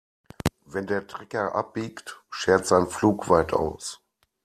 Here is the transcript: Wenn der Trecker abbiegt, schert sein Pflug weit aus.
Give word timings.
Wenn 0.65 0.87
der 0.87 1.05
Trecker 1.05 1.53
abbiegt, 1.53 2.23
schert 2.31 2.65
sein 2.65 2.87
Pflug 2.87 3.29
weit 3.29 3.53
aus. 3.53 4.01